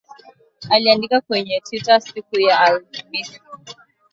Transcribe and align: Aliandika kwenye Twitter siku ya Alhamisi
Aliandika 0.69 1.21
kwenye 1.21 1.59
Twitter 1.61 2.01
siku 2.01 2.39
ya 2.39 2.59
Alhamisi 2.59 3.41